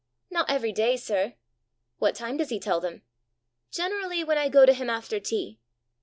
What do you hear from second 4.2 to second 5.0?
when I go to him